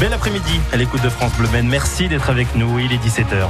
Bel 0.00 0.12
après-midi 0.12 0.60
à 0.72 0.76
l'écoute 0.76 1.02
de 1.02 1.08
France 1.08 1.32
Bleu 1.38 1.48
Merci 1.62 2.08
d'être 2.08 2.28
avec 2.28 2.54
nous. 2.54 2.78
Il 2.78 2.92
est 2.92 2.98
17h. 2.98 3.46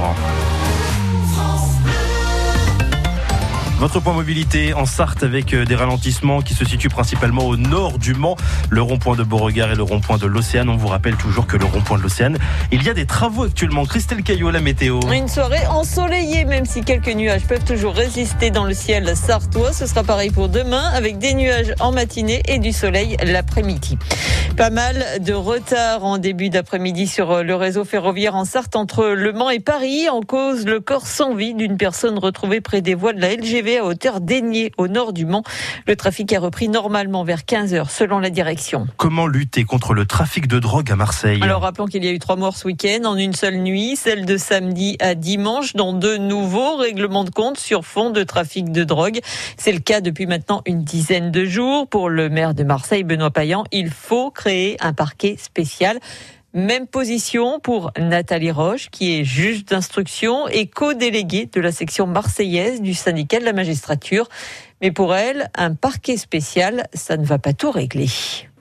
Votre 3.79 3.99
point 3.99 4.13
mobilité 4.13 4.73
en 4.73 4.87
Sarthe 4.87 5.21
avec 5.21 5.53
euh, 5.53 5.63
des 5.63 5.75
ralentissements 5.75 6.41
qui 6.41 6.55
se 6.55 6.65
situent 6.65 6.89
principalement 6.89 7.43
au 7.45 7.57
nord 7.57 7.99
du 7.99 8.15
Mans, 8.15 8.35
le 8.71 8.81
rond-point 8.81 9.15
de 9.15 9.21
Beauregard 9.21 9.71
et 9.71 9.75
le 9.75 9.83
rond-point 9.83 10.17
de 10.17 10.25
l'Océane. 10.25 10.67
On 10.67 10.77
vous 10.77 10.87
rappelle 10.87 11.15
toujours 11.15 11.45
que 11.45 11.57
le 11.57 11.65
rond-point 11.65 11.99
de 11.99 12.01
l'Océane, 12.01 12.39
il 12.71 12.81
y 12.81 12.89
a 12.89 12.95
des 12.95 13.05
travaux 13.05 13.43
actuellement. 13.43 13.85
Christelle 13.85 14.23
Caillot, 14.23 14.49
la 14.49 14.61
météo. 14.61 14.99
Une 15.13 15.27
soirée 15.27 15.67
ensoleillée, 15.67 16.45
même 16.45 16.65
si 16.65 16.81
quelques 16.81 17.13
nuages 17.13 17.45
peuvent 17.45 17.63
toujours 17.63 17.93
résister 17.93 18.49
dans 18.49 18.65
le 18.65 18.73
ciel 18.73 19.15
sartois. 19.15 19.71
Ce 19.73 19.85
sera 19.85 20.03
pareil 20.03 20.31
pour 20.31 20.49
demain 20.49 20.89
avec 20.95 21.19
des 21.19 21.35
nuages 21.35 21.75
en 21.79 21.91
matinée 21.91 22.41
et 22.47 22.57
du 22.57 22.71
soleil 22.71 23.15
l'après-midi. 23.23 23.99
Pas 24.57 24.71
mal 24.71 25.05
de 25.21 25.33
retard 25.33 26.03
en 26.03 26.17
début 26.17 26.49
d'après-midi 26.49 27.05
sur 27.05 27.43
le 27.43 27.53
réseau 27.53 27.85
ferroviaire 27.85 28.33
en 28.33 28.43
Sarthe 28.43 28.75
entre 28.75 29.09
Le 29.09 29.33
Mans 29.33 29.51
et 29.51 29.59
Paris 29.59 30.09
en 30.09 30.21
cause 30.21 30.65
le 30.65 30.79
corps 30.79 31.05
sans 31.05 31.35
vie 31.35 31.53
d'une 31.53 31.77
personne 31.77 32.17
retrouvée 32.17 32.59
près 32.59 32.81
des 32.81 32.95
voies 32.95 33.13
de 33.13 33.21
la 33.21 33.35
LGV 33.35 33.66
à 33.75 33.83
hauteur 33.83 34.21
d'Aigné, 34.21 34.71
au 34.77 34.87
nord 34.87 35.11
du 35.11 35.25
Mans. 35.25 35.43
Le 35.85 35.97
trafic 35.97 36.31
a 36.31 36.39
repris 36.39 36.69
normalement 36.69 37.25
vers 37.25 37.43
15 37.43 37.73
heures, 37.73 37.91
selon 37.91 38.19
la 38.19 38.29
direction. 38.29 38.87
Comment 38.95 39.27
lutter 39.27 39.65
contre 39.65 39.93
le 39.93 40.05
trafic 40.05 40.47
de 40.47 40.59
drogue 40.59 40.89
à 40.89 40.95
Marseille? 40.95 41.39
Alors, 41.43 41.61
rappelons 41.61 41.87
qu'il 41.87 42.05
y 42.05 42.07
a 42.07 42.11
eu 42.11 42.19
trois 42.19 42.37
morts 42.37 42.55
ce 42.55 42.67
week-end 42.67 43.03
en 43.03 43.17
une 43.17 43.33
seule 43.33 43.57
nuit, 43.57 43.97
celle 43.97 44.25
de 44.25 44.37
samedi 44.37 44.95
à 45.01 45.15
dimanche, 45.15 45.73
dans 45.73 45.91
de 45.91 46.15
nouveaux 46.15 46.77
règlements 46.77 47.25
de 47.25 47.29
compte 47.29 47.59
sur 47.59 47.83
fond 47.83 48.11
de 48.11 48.23
trafic 48.23 48.71
de 48.71 48.85
drogue. 48.85 49.19
C'est 49.57 49.73
le 49.73 49.79
cas 49.79 49.99
depuis 49.99 50.27
maintenant 50.27 50.61
une 50.65 50.83
dizaine 50.83 51.31
de 51.31 51.43
jours. 51.43 51.87
Pour 51.87 52.09
le 52.09 52.29
maire 52.29 52.53
de 52.53 52.63
Marseille, 52.63 53.03
Benoît 53.03 53.31
Payan, 53.31 53.65
il 53.73 53.89
faut 53.89 54.31
créer 54.31 54.77
un 54.79 54.93
parquet 54.93 55.35
spécial. 55.37 55.99
Même 56.57 56.87
position 56.87 57.59
pour 57.59 57.91
Nathalie 57.99 58.49
Roche, 58.49 58.89
qui 58.89 59.19
est 59.19 59.23
juge 59.23 59.63
d'instruction 59.63 60.47
et 60.47 60.65
co-déléguée 60.65 61.45
de 61.45 61.61
la 61.61 61.71
section 61.71 62.07
marseillaise 62.07 62.81
du 62.81 62.95
syndicat 62.95 63.39
de 63.39 63.45
la 63.45 63.53
magistrature. 63.53 64.27
Mais 64.81 64.89
pour 64.91 65.13
elle, 65.13 65.51
un 65.53 65.75
parquet 65.75 66.17
spécial, 66.17 66.87
ça 66.95 67.15
ne 67.15 67.23
va 67.23 67.37
pas 67.37 67.53
tout 67.53 67.69
régler. 67.69 68.09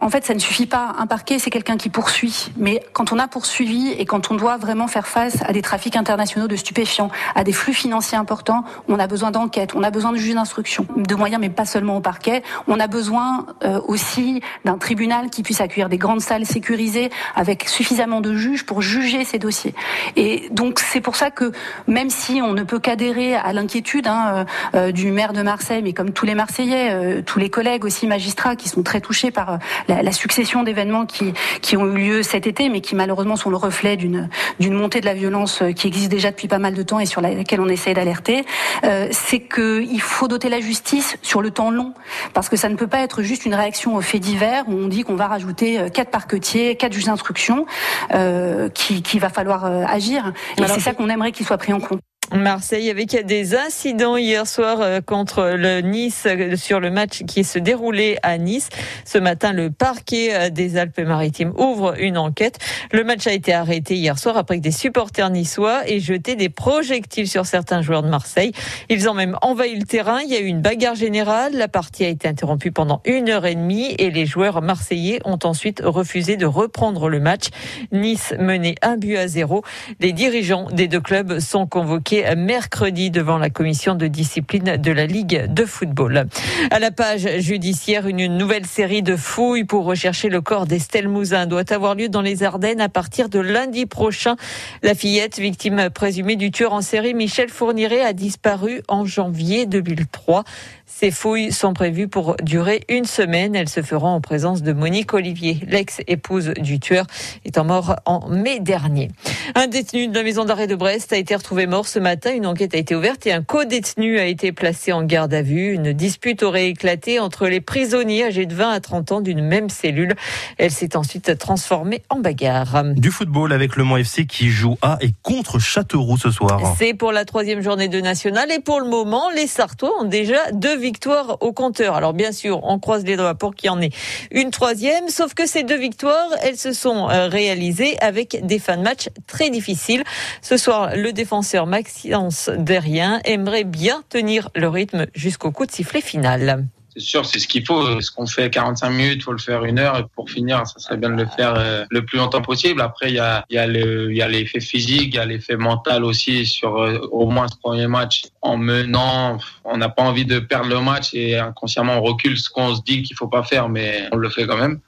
En 0.06 0.08
fait, 0.08 0.24
ça 0.24 0.34
ne 0.34 0.38
suffit 0.38 0.66
pas. 0.66 0.94
Un 1.00 1.08
parquet, 1.08 1.40
c'est 1.40 1.50
quelqu'un 1.50 1.76
qui 1.76 1.88
poursuit. 1.88 2.52
Mais 2.56 2.80
quand 2.92 3.12
on 3.12 3.18
a 3.18 3.26
poursuivi 3.26 3.90
et 3.90 4.06
quand 4.06 4.30
on 4.30 4.36
doit 4.36 4.56
vraiment 4.56 4.86
faire 4.86 5.08
face 5.08 5.38
à 5.42 5.52
des 5.52 5.62
trafics 5.62 5.96
internationaux 5.96 6.46
de 6.46 6.54
stupéfiants, 6.54 7.10
à 7.34 7.42
des 7.42 7.50
flux 7.50 7.74
financiers 7.74 8.16
importants, 8.16 8.62
on 8.86 9.00
a 9.00 9.08
besoin 9.08 9.32
d'enquête, 9.32 9.74
on 9.74 9.82
a 9.82 9.90
besoin 9.90 10.12
de 10.12 10.16
juges 10.16 10.36
d'instruction, 10.36 10.86
de 10.94 11.14
moyens, 11.16 11.40
mais 11.40 11.48
pas 11.50 11.64
seulement 11.64 11.96
au 11.96 12.00
parquet. 12.00 12.44
On 12.68 12.78
a 12.78 12.86
besoin 12.86 13.46
euh, 13.64 13.80
aussi 13.88 14.42
d'un 14.64 14.78
tribunal 14.78 15.28
qui 15.28 15.42
puisse 15.42 15.60
accueillir 15.60 15.88
des 15.88 15.98
grandes 15.98 16.20
salles 16.20 16.46
sécurisées 16.46 17.10
avec 17.34 17.68
suffisamment 17.68 18.20
de 18.20 18.32
juges 18.36 18.64
pour 18.64 18.82
juger 18.82 19.24
ces 19.24 19.40
dossiers. 19.40 19.74
Et 20.14 20.46
donc, 20.52 20.78
c'est 20.78 21.00
pour 21.00 21.16
ça 21.16 21.32
que 21.32 21.50
même 21.88 22.10
si 22.10 22.40
on 22.40 22.52
ne 22.52 22.62
peut 22.62 22.78
qu'adhérer 22.78 23.34
à 23.34 23.52
l'inquiétude 23.52 24.06
hein, 24.06 24.46
euh, 24.72 24.88
euh, 24.88 24.92
du 24.92 25.10
maire 25.10 25.32
de 25.32 25.42
Marseille, 25.42 25.82
mais 25.82 25.94
comme 25.94 26.12
tous 26.12 26.26
les 26.26 26.36
Marseillais, 26.36 27.24
tous 27.24 27.40
les 27.40 27.50
collègues 27.50 27.84
aussi 27.84 28.06
magistrats 28.06 28.54
qui 28.54 28.68
sont 28.68 28.84
très 28.84 29.00
touchés 29.00 29.32
par 29.32 29.58
la, 29.88 29.95
la 30.02 30.12
succession 30.12 30.62
d'événements 30.62 31.06
qui, 31.06 31.32
qui 31.62 31.76
ont 31.76 31.86
eu 31.86 31.96
lieu 31.96 32.22
cet 32.22 32.46
été, 32.46 32.68
mais 32.68 32.80
qui 32.80 32.94
malheureusement 32.94 33.36
sont 33.36 33.50
le 33.50 33.56
reflet 33.56 33.96
d'une 33.96 34.28
d'une 34.60 34.74
montée 34.74 35.00
de 35.00 35.06
la 35.06 35.14
violence 35.14 35.62
euh, 35.62 35.72
qui 35.72 35.86
existe 35.86 36.10
déjà 36.10 36.30
depuis 36.30 36.48
pas 36.48 36.58
mal 36.58 36.74
de 36.74 36.82
temps 36.82 37.00
et 37.00 37.06
sur 37.06 37.20
laquelle 37.20 37.60
on 37.60 37.68
essaie 37.68 37.94
d'alerter, 37.94 38.44
euh, 38.84 39.08
c'est 39.10 39.40
qu'il 39.40 40.00
faut 40.00 40.28
doter 40.28 40.48
la 40.48 40.60
justice 40.60 41.16
sur 41.22 41.42
le 41.42 41.50
temps 41.50 41.70
long, 41.70 41.92
parce 42.32 42.48
que 42.48 42.56
ça 42.56 42.68
ne 42.68 42.76
peut 42.76 42.86
pas 42.86 43.00
être 43.00 43.22
juste 43.22 43.46
une 43.46 43.54
réaction 43.54 43.96
aux 43.96 44.00
faits 44.00 44.20
divers 44.20 44.64
où 44.68 44.72
on 44.72 44.88
dit 44.88 45.02
qu'on 45.02 45.16
va 45.16 45.26
rajouter 45.26 45.78
euh, 45.78 45.88
quatre 45.88 46.10
parquetiers, 46.10 46.76
quatre 46.76 46.92
juges 46.92 47.06
d'instruction, 47.06 47.66
euh, 48.12 48.68
qui, 48.68 49.02
qui 49.02 49.18
va 49.18 49.28
falloir 49.28 49.64
agir. 49.64 50.32
Et 50.58 50.66
c'est 50.66 50.80
ça 50.80 50.94
qu'on 50.94 51.08
aimerait 51.08 51.32
qu'il 51.32 51.46
soit 51.46 51.58
pris 51.58 51.72
en 51.72 51.80
compte. 51.80 52.00
Marseille 52.34 52.90
avec 52.90 53.24
des 53.24 53.54
incidents 53.54 54.16
hier 54.16 54.46
soir 54.46 54.80
euh, 54.80 55.00
contre 55.00 55.54
le 55.56 55.80
Nice 55.80 56.24
euh, 56.26 56.56
sur 56.56 56.80
le 56.80 56.90
match 56.90 57.22
qui 57.24 57.44
se 57.44 57.58
déroulait 57.58 58.18
à 58.22 58.36
Nice. 58.36 58.68
Ce 59.04 59.18
matin, 59.18 59.52
le 59.52 59.70
parquet 59.70 60.30
euh, 60.34 60.50
des 60.50 60.76
Alpes-Maritimes 60.76 61.52
ouvre 61.56 61.94
une 62.00 62.18
enquête. 62.18 62.58
Le 62.92 63.04
match 63.04 63.26
a 63.26 63.32
été 63.32 63.52
arrêté 63.52 63.94
hier 63.94 64.18
soir 64.18 64.36
après 64.36 64.56
que 64.56 64.62
des 64.62 64.72
supporters 64.72 65.30
niçois 65.30 65.88
aient 65.88 66.00
jeté 66.00 66.34
des 66.34 66.48
projectiles 66.48 67.28
sur 67.28 67.46
certains 67.46 67.80
joueurs 67.80 68.02
de 68.02 68.08
Marseille. 68.08 68.52
Ils 68.88 69.08
ont 69.08 69.14
même 69.14 69.38
envahi 69.42 69.76
le 69.76 69.84
terrain. 69.84 70.20
Il 70.20 70.30
y 70.30 70.36
a 70.36 70.40
eu 70.40 70.46
une 70.46 70.62
bagarre 70.62 70.96
générale. 70.96 71.52
La 71.54 71.68
partie 71.68 72.04
a 72.04 72.08
été 72.08 72.26
interrompue 72.26 72.72
pendant 72.72 73.02
une 73.04 73.28
heure 73.28 73.46
et 73.46 73.54
demie 73.54 73.94
et 73.98 74.10
les 74.10 74.26
joueurs 74.26 74.62
marseillais 74.62 75.20
ont 75.24 75.38
ensuite 75.44 75.80
refusé 75.84 76.36
de 76.36 76.46
reprendre 76.46 77.08
le 77.08 77.20
match. 77.20 77.48
Nice 77.92 78.34
menait 78.38 78.74
un 78.82 78.96
but 78.96 79.16
à 79.16 79.28
zéro. 79.28 79.62
Les 80.00 80.12
dirigeants 80.12 80.66
des 80.72 80.88
deux 80.88 81.00
clubs 81.00 81.38
sont 81.38 81.66
convoqués 81.66 82.15
mercredi 82.36 83.10
devant 83.10 83.38
la 83.38 83.50
commission 83.50 83.94
de 83.94 84.06
discipline 84.06 84.76
de 84.76 84.92
la 84.92 85.06
Ligue 85.06 85.46
de 85.52 85.64
football. 85.64 86.26
À 86.70 86.78
la 86.78 86.90
page 86.90 87.28
judiciaire, 87.38 88.06
une 88.06 88.26
nouvelle 88.36 88.66
série 88.66 89.02
de 89.02 89.16
fouilles 89.16 89.64
pour 89.64 89.84
rechercher 89.84 90.28
le 90.28 90.40
corps 90.40 90.66
d'Estelle 90.66 91.08
Mouzin 91.08 91.46
doit 91.46 91.72
avoir 91.72 91.94
lieu 91.94 92.08
dans 92.08 92.22
les 92.22 92.42
Ardennes 92.42 92.80
à 92.80 92.88
partir 92.88 93.28
de 93.28 93.38
lundi 93.38 93.86
prochain. 93.86 94.36
La 94.82 94.94
fillette, 94.94 95.38
victime 95.38 95.90
présumée 95.90 96.36
du 96.36 96.50
tueur 96.50 96.72
en 96.72 96.82
série 96.82 97.14
Michel 97.14 97.48
Fourniret, 97.48 98.00
a 98.00 98.12
disparu 98.12 98.82
en 98.88 99.04
janvier 99.04 99.66
2003. 99.66 100.44
Ces 100.86 101.10
fouilles 101.10 101.52
sont 101.52 101.74
prévues 101.74 102.08
pour 102.08 102.36
durer 102.42 102.84
une 102.88 103.04
semaine. 103.04 103.54
Elles 103.54 103.68
se 103.68 103.82
feront 103.82 104.08
en 104.08 104.20
présence 104.20 104.62
de 104.62 104.72
Monique 104.72 105.12
Olivier, 105.14 105.58
l'ex-épouse 105.66 106.52
du 106.56 106.78
tueur, 106.80 107.06
étant 107.44 107.64
mort 107.64 107.96
en 108.04 108.28
mai 108.28 108.60
dernier. 108.60 109.10
Un 109.54 109.66
détenu 109.66 110.08
de 110.08 110.14
la 110.14 110.22
maison 110.22 110.44
d'arrêt 110.44 110.66
de 110.66 110.74
Brest 110.74 111.12
a 111.12 111.16
été 111.16 111.34
retrouvé 111.34 111.66
mort 111.66 111.86
ce 111.86 111.98
matin. 111.98 112.05
Une 112.06 112.46
enquête 112.46 112.72
a 112.72 112.78
été 112.78 112.94
ouverte 112.94 113.26
et 113.26 113.32
un 113.32 113.42
co-détenu 113.42 114.20
a 114.20 114.26
été 114.26 114.52
placé 114.52 114.92
en 114.92 115.02
garde 115.02 115.34
à 115.34 115.42
vue. 115.42 115.72
Une 115.72 115.92
dispute 115.92 116.44
aurait 116.44 116.68
éclaté 116.68 117.18
entre 117.18 117.48
les 117.48 117.60
prisonniers 117.60 118.26
âgés 118.26 118.46
de 118.46 118.54
20 118.54 118.70
à 118.70 118.78
30 118.78 119.12
ans 119.12 119.20
d'une 119.20 119.42
même 119.42 119.68
cellule. 119.70 120.14
Elle 120.56 120.70
s'est 120.70 120.96
ensuite 120.96 121.36
transformée 121.36 122.04
en 122.08 122.20
bagarre. 122.20 122.84
Du 122.94 123.10
football 123.10 123.52
avec 123.52 123.74
le 123.74 123.82
Mans 123.82 123.96
FC 123.96 124.24
qui 124.24 124.50
joue 124.50 124.78
à 124.82 124.98
et 125.00 125.14
contre 125.22 125.58
Châteauroux 125.58 126.16
ce 126.16 126.30
soir. 126.30 126.76
C'est 126.78 126.94
pour 126.94 127.10
la 127.10 127.24
troisième 127.24 127.60
journée 127.60 127.88
de 127.88 128.00
national 128.00 128.52
et 128.52 128.60
pour 128.60 128.78
le 128.78 128.88
moment, 128.88 129.28
les 129.30 129.48
Sartois 129.48 129.90
ont 130.00 130.04
déjà 130.04 130.52
deux 130.52 130.76
victoires 130.76 131.38
au 131.40 131.52
compteur. 131.52 131.96
Alors 131.96 132.14
bien 132.14 132.30
sûr, 132.30 132.60
on 132.62 132.78
croise 132.78 133.02
les 133.02 133.16
doigts 133.16 133.34
pour 133.34 133.56
qu'il 133.56 133.66
y 133.66 133.70
en 133.70 133.82
ait 133.82 133.90
une 134.30 134.52
troisième, 134.52 135.08
sauf 135.08 135.34
que 135.34 135.44
ces 135.44 135.64
deux 135.64 135.78
victoires, 135.78 136.30
elles 136.42 136.56
se 136.56 136.72
sont 136.72 137.10
euh, 137.10 137.26
réalisées 137.26 137.98
avec 138.00 138.46
des 138.46 138.60
fins 138.60 138.76
de 138.76 138.82
match 138.82 139.08
très 139.26 139.50
difficiles. 139.50 140.04
Ce 140.40 140.56
soir, 140.56 140.90
le 140.94 141.12
défenseur 141.12 141.66
Maxence 142.04 142.50
Derrien 142.58 143.20
aimerait 143.24 143.64
bien 143.64 144.02
tenir 144.08 144.50
le 144.54 144.68
rythme 144.68 145.06
jusqu'au 145.14 145.50
coup 145.50 145.66
de 145.66 145.70
sifflet 145.70 146.00
final 146.00 146.68
c'est 146.98 147.02
sûr, 147.02 147.26
c'est 147.26 147.38
ce 147.38 147.46
qu'il 147.46 147.62
faut. 147.66 148.00
Ce 148.00 148.10
qu'on 148.10 148.26
fait 148.26 148.48
45 148.48 148.88
minutes, 148.88 149.22
faut 149.22 149.32
le 149.32 149.38
faire 149.38 149.64
une 149.64 149.78
heure. 149.78 149.98
Et 149.98 150.04
pour 150.14 150.30
finir, 150.30 150.66
ça 150.66 150.78
serait 150.78 150.96
bien 150.96 151.10
de 151.10 151.22
le 151.22 151.26
faire 151.26 151.54
euh, 151.54 151.84
le 151.90 152.06
plus 152.06 152.16
longtemps 152.16 152.40
possible. 152.40 152.80
Après, 152.80 153.10
il 153.10 153.16
y 153.16 153.18
a, 153.18 153.44
il 153.50 154.10
il 154.14 154.24
l'effet 154.30 154.60
physique, 154.60 155.08
il 155.12 155.16
y 155.16 155.18
a 155.18 155.26
l'effet 155.26 155.56
mental 155.58 156.04
aussi 156.04 156.46
sur 156.46 156.78
euh, 156.78 156.98
au 157.12 157.28
moins 157.28 157.48
ce 157.48 157.56
premier 157.58 157.86
match. 157.86 158.22
En 158.40 158.56
menant, 158.56 159.36
on 159.64 159.76
n'a 159.76 159.90
pas 159.90 160.04
envie 160.04 160.24
de 160.24 160.38
perdre 160.38 160.70
le 160.70 160.80
match 160.80 161.12
et 161.12 161.36
inconsciemment 161.36 161.98
on 161.98 162.00
recule 162.00 162.38
ce 162.38 162.48
qu'on 162.48 162.74
se 162.74 162.80
dit 162.80 163.02
qu'il 163.02 163.14
faut 163.14 163.28
pas 163.28 163.42
faire, 163.42 163.68
mais 163.68 164.08
on 164.12 164.16
le 164.16 164.30
fait 164.30 164.46
quand 164.46 164.56
même. 164.56 164.80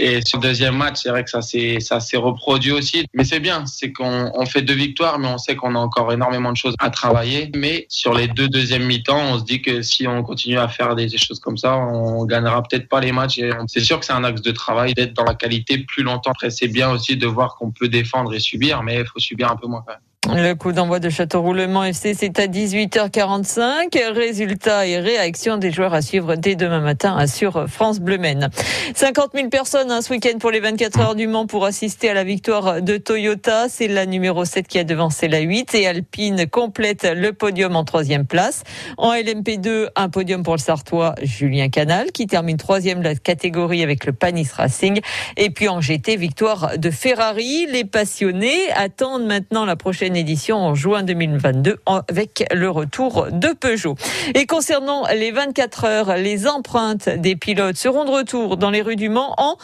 Et 0.00 0.20
le 0.20 0.40
deuxième 0.40 0.76
match, 0.76 1.00
c'est 1.02 1.08
vrai 1.08 1.24
que 1.24 1.30
ça 1.30 1.42
s'est, 1.42 1.80
ça 1.80 1.98
s'est 1.98 2.16
reproduit 2.16 2.70
aussi. 2.70 3.04
Mais 3.14 3.24
c'est 3.24 3.40
bien, 3.40 3.66
c'est 3.66 3.92
qu'on 3.92 4.30
on 4.32 4.46
fait 4.46 4.62
deux 4.62 4.74
victoires, 4.74 5.18
mais 5.18 5.26
on 5.26 5.38
sait 5.38 5.56
qu'on 5.56 5.74
a 5.74 5.78
encore 5.78 6.12
énormément 6.12 6.52
de 6.52 6.56
choses 6.56 6.74
à 6.78 6.88
travailler. 6.88 7.50
Mais 7.56 7.86
sur 7.88 8.14
les 8.14 8.28
deux 8.28 8.48
deuxièmes 8.48 8.86
mi-temps, 8.86 9.20
on 9.32 9.38
se 9.40 9.44
dit 9.44 9.60
que 9.60 9.82
si 9.82 10.06
on 10.06 10.22
continue 10.22 10.58
à 10.58 10.68
faire 10.68 10.94
des 10.94 11.08
choses 11.18 11.40
comme 11.40 11.58
ça, 11.58 11.76
on 11.76 12.24
gagnera 12.26 12.62
peut-être 12.62 12.88
pas 12.88 13.00
les 13.00 13.10
matchs. 13.10 13.38
Et 13.38 13.50
c'est 13.66 13.80
sûr 13.80 13.98
que 13.98 14.06
c'est 14.06 14.12
un 14.12 14.22
axe 14.22 14.40
de 14.40 14.52
travail 14.52 14.94
d'être 14.94 15.14
dans 15.14 15.24
la 15.24 15.34
qualité 15.34 15.78
plus 15.78 16.04
longtemps. 16.04 16.30
Après, 16.30 16.50
c'est 16.50 16.68
bien 16.68 16.90
aussi 16.90 17.16
de 17.16 17.26
voir 17.26 17.56
qu'on 17.56 17.72
peut 17.72 17.88
défendre 17.88 18.32
et 18.32 18.40
subir, 18.40 18.84
mais 18.84 19.00
il 19.00 19.04
faut 19.06 19.18
subir 19.18 19.50
un 19.50 19.56
peu 19.56 19.66
moins 19.66 19.82
quand 19.84 19.94
même. 19.94 20.07
Le 20.26 20.54
coup 20.54 20.72
d'envoi 20.72 20.98
de 20.98 21.10
Château-Roulement 21.10 21.84
FC, 21.84 22.12
c'est 22.12 22.40
à 22.40 22.48
18h45. 22.48 23.96
Résultat 24.12 24.84
et 24.84 24.98
réaction 24.98 25.58
des 25.58 25.70
joueurs 25.70 25.94
à 25.94 26.02
suivre 26.02 26.34
dès 26.34 26.56
demain 26.56 26.80
matin 26.80 27.24
sur 27.28 27.66
France 27.68 28.00
Bleu 28.00 28.18
Maine. 28.18 28.50
50 28.94 29.30
000 29.34 29.48
personnes 29.48 29.92
hein, 29.92 30.02
ce 30.02 30.12
week-end 30.12 30.36
pour 30.38 30.50
les 30.50 30.58
24 30.58 31.00
heures 31.00 31.14
du 31.14 31.28
Mans 31.28 31.46
pour 31.46 31.64
assister 31.64 32.10
à 32.10 32.14
la 32.14 32.24
victoire 32.24 32.82
de 32.82 32.96
Toyota. 32.96 33.68
C'est 33.68 33.86
la 33.86 34.06
numéro 34.06 34.44
7 34.44 34.66
qui 34.66 34.80
a 34.80 34.84
devancé 34.84 35.28
la 35.28 35.38
8 35.38 35.76
et 35.76 35.86
Alpine 35.86 36.48
complète 36.48 37.04
le 37.04 37.32
podium 37.32 37.76
en 37.76 37.84
troisième 37.84 38.26
place. 38.26 38.64
En 38.96 39.12
LMP2, 39.12 39.90
un 39.94 40.08
podium 40.08 40.42
pour 40.42 40.54
le 40.54 40.60
Sartois 40.60 41.14
Julien 41.22 41.68
Canal 41.68 42.10
qui 42.10 42.26
termine 42.26 42.56
troisième 42.56 43.02
la 43.02 43.14
catégorie 43.14 43.84
avec 43.84 44.04
le 44.04 44.12
Panis 44.12 44.48
Racing. 44.52 45.00
Et 45.36 45.50
puis 45.50 45.68
en 45.68 45.80
GT, 45.80 46.16
victoire 46.16 46.76
de 46.76 46.90
Ferrari. 46.90 47.66
Les 47.70 47.84
passionnés 47.84 48.68
attendent 48.74 49.26
maintenant 49.26 49.64
la 49.64 49.76
prochaine 49.76 50.07
édition 50.16 50.56
en 50.56 50.74
juin 50.74 51.02
2022 51.02 51.78
avec 51.86 52.44
le 52.52 52.70
retour 52.70 53.28
de 53.30 53.48
Peugeot. 53.48 53.96
Et 54.34 54.46
concernant 54.46 55.06
les 55.08 55.30
24 55.30 55.84
heures, 55.84 56.16
les 56.16 56.46
empreintes 56.46 57.08
des 57.08 57.36
pilotes 57.36 57.76
seront 57.76 58.04
de 58.04 58.10
retour 58.10 58.56
dans 58.56 58.70
les 58.70 58.82
rues 58.82 58.96
du 58.96 59.08
Mans 59.08 59.34
en 59.38 59.56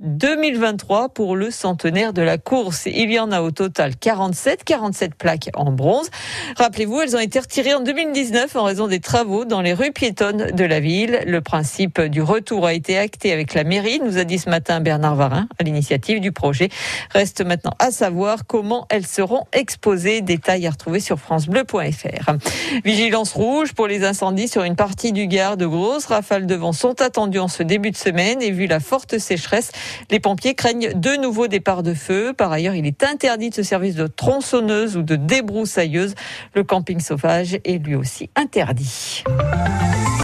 2023 0.00 1.10
pour 1.10 1.36
le 1.36 1.50
centenaire 1.50 2.12
de 2.12 2.22
la 2.22 2.38
course. 2.38 2.86
Il 2.86 3.12
y 3.12 3.18
en 3.18 3.32
a 3.32 3.42
au 3.42 3.50
total 3.50 3.96
47, 3.96 4.64
47 4.64 5.14
plaques 5.14 5.50
en 5.54 5.72
bronze. 5.72 6.08
Rappelez-vous, 6.56 7.00
elles 7.02 7.16
ont 7.16 7.20
été 7.20 7.38
retirées 7.38 7.74
en 7.74 7.80
2019 7.80 8.56
en 8.56 8.64
raison 8.64 8.86
des 8.86 9.00
travaux 9.00 9.44
dans 9.44 9.60
les 9.60 9.74
rues 9.74 9.92
piétonnes 9.92 10.52
de 10.52 10.64
la 10.64 10.80
ville. 10.80 11.20
Le 11.26 11.40
principe 11.42 12.00
du 12.00 12.22
retour 12.22 12.66
a 12.66 12.72
été 12.72 12.96
acté 12.96 13.32
avec 13.32 13.52
la 13.52 13.64
mairie, 13.64 14.00
nous 14.02 14.16
a 14.16 14.24
dit 14.24 14.38
ce 14.38 14.48
matin 14.48 14.80
Bernard 14.80 15.16
Varin 15.16 15.48
à 15.58 15.64
l'initiative 15.64 16.20
du 16.20 16.32
projet. 16.32 16.70
Reste 17.10 17.44
maintenant 17.44 17.74
à 17.78 17.90
savoir 17.90 18.46
comment 18.46 18.86
elles 18.88 19.06
seront 19.06 19.44
exposées. 19.52 20.22
Détails 20.22 20.66
à 20.66 20.70
retrouver 20.70 21.00
sur 21.00 21.18
francebleu.fr. 21.18 22.32
Vigilance 22.84 23.32
rouge 23.32 23.74
pour 23.74 23.86
les 23.86 24.04
incendies 24.04 24.48
sur 24.48 24.62
une 24.64 24.76
partie 24.76 25.12
du 25.12 25.26
Gard. 25.26 25.58
De 25.58 25.66
grosses 25.66 26.06
rafales 26.06 26.46
de 26.46 26.54
vent 26.54 26.72
sont 26.72 27.02
attendues 27.02 27.38
en 27.38 27.48
ce 27.48 27.62
début 27.62 27.90
de 27.90 27.96
semaine 27.96 28.40
et 28.40 28.50
vu 28.50 28.66
la 28.66 28.80
forte 28.80 29.18
sécheresse, 29.18 29.72
les 30.10 30.20
pompiers 30.20 30.54
craignent 30.54 30.92
de 30.94 31.20
nouveaux 31.20 31.48
départs 31.48 31.82
de 31.82 31.94
feu. 31.94 32.32
Par 32.32 32.52
ailleurs, 32.52 32.74
il 32.74 32.86
est 32.86 33.02
interdit 33.02 33.50
de 33.50 33.54
se 33.54 33.62
servir 33.62 33.94
de 33.94 34.06
tronçonneuse 34.06 34.96
ou 34.96 35.02
de 35.02 35.16
débroussailleuse. 35.16 36.14
Le 36.54 36.64
camping 36.64 37.00
sauvage 37.00 37.58
est 37.64 37.84
lui 37.84 37.94
aussi 37.94 38.30
interdit. 38.36 39.24